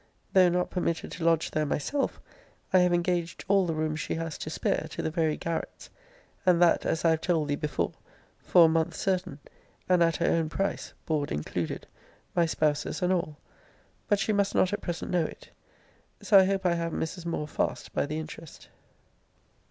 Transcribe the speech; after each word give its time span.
Though 0.33 0.49
not 0.49 0.71
permitted 0.71 1.11
to 1.11 1.23
lodge 1.23 1.51
there 1.51 1.63
myself, 1.63 2.19
I 2.73 2.79
have 2.79 2.91
engaged 2.91 3.45
all 3.47 3.67
the 3.67 3.75
rooms 3.75 3.99
she 3.99 4.15
has 4.15 4.35
to 4.39 4.49
spare, 4.49 4.87
to 4.89 5.03
the 5.03 5.11
very 5.11 5.37
garrets; 5.37 5.91
and 6.43 6.59
that, 6.59 6.87
as 6.87 7.05
I 7.05 7.11
have 7.11 7.21
told 7.21 7.49
thee 7.49 7.55
before, 7.55 7.93
for 8.39 8.65
a 8.65 8.67
month 8.67 8.95
certain, 8.95 9.37
and 9.87 10.01
at 10.01 10.15
her 10.15 10.25
own 10.25 10.49
price, 10.49 10.93
board 11.05 11.31
included; 11.31 11.85
my 12.35 12.47
spouse's 12.47 13.03
and 13.03 13.13
all: 13.13 13.37
but 14.07 14.17
she 14.17 14.33
must 14.33 14.55
not 14.55 14.73
at 14.73 14.81
present 14.81 15.11
know 15.11 15.25
it. 15.25 15.51
So 16.19 16.39
I 16.39 16.45
hope 16.45 16.65
I 16.65 16.73
have 16.73 16.93
Mrs. 16.93 17.27
Moore 17.27 17.47
fast 17.47 17.93
by 17.93 18.07
the 18.07 18.17
interest. 18.17 18.69